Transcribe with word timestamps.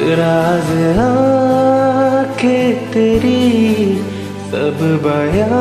राज 0.00 0.70
आके 0.98 2.72
तेरी 2.72 3.96
सब 4.50 4.78
बया 5.04 5.60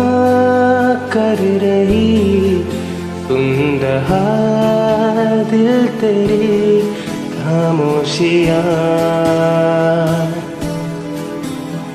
कर 1.13 1.37
रही। 1.63 2.63
सुन 3.27 3.79
रहा 3.83 4.25
दिल 5.43 5.87
तेरी 5.87 6.81
खामोशिया। 7.33 8.61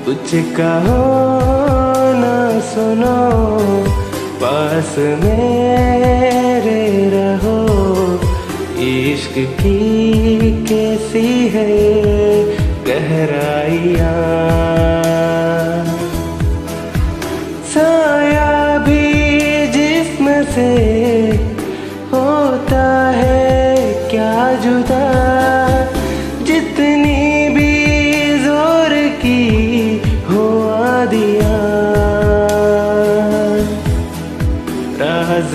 कुछ 0.05 0.35
कहो 0.35 1.01
ना 2.13 2.59
सुनो, 2.59 3.19
पास 4.43 4.95
रहो 4.97 6.58
इश्क 9.19 9.37
की 9.59 10.51
कैसी 10.67 11.29
है 11.53 11.71
गहराइया? 12.87 14.11
साया 17.71 18.53
भी 18.85 19.01
जिस्म 19.73 20.35
से 20.53 20.69
होता 22.13 22.85
है, 23.17 23.81
क्या 24.11 24.37
जुदा? 24.63 25.03
जितनी 26.51 27.49
भी 27.57 27.73
ज़ोर 28.45 28.95
की 29.25 29.43
हो 30.29 30.47
दिया 31.11 31.57
राज 35.01 35.53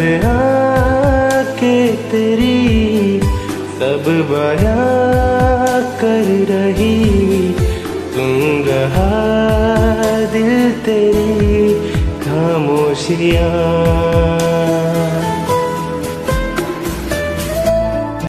तेरी 2.11 3.04
सब 3.75 4.05
बया 4.31 4.75
कर 6.01 6.27
रही। 6.51 6.99
तुम 8.15 8.39
रहा 8.69 9.11
दिल 10.33 10.71
तेरी 10.85 11.75
खामोशियाँ। 12.21 13.51